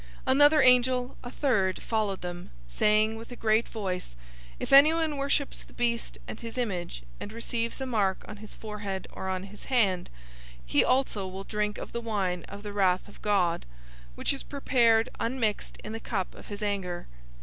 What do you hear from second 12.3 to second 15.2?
of the wrath of God, which is prepared